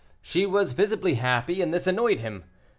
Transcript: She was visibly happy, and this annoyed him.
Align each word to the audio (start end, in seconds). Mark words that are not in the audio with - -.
She 0.23 0.47
was 0.47 0.71
visibly 0.73 1.13
happy, 1.13 1.61
and 1.61 1.71
this 1.71 1.85
annoyed 1.85 2.17
him. 2.21 2.45